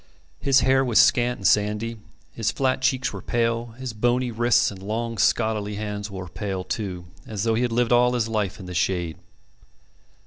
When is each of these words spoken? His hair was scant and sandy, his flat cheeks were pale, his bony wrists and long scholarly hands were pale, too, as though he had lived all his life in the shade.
His 0.39 0.61
hair 0.61 0.83
was 0.83 0.99
scant 0.99 1.37
and 1.37 1.47
sandy, 1.47 1.99
his 2.31 2.49
flat 2.49 2.81
cheeks 2.81 3.13
were 3.13 3.21
pale, 3.21 3.67
his 3.77 3.93
bony 3.93 4.31
wrists 4.31 4.71
and 4.71 4.81
long 4.81 5.19
scholarly 5.19 5.75
hands 5.75 6.09
were 6.09 6.27
pale, 6.27 6.63
too, 6.63 7.05
as 7.27 7.43
though 7.43 7.53
he 7.53 7.61
had 7.61 7.71
lived 7.71 7.91
all 7.91 8.13
his 8.13 8.27
life 8.27 8.59
in 8.59 8.65
the 8.65 8.73
shade. 8.73 9.19